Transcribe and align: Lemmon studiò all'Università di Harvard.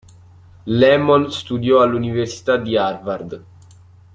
Lemmon 0.65 1.29
studiò 1.31 1.83
all'Università 1.83 2.57
di 2.57 2.75
Harvard. 2.75 3.43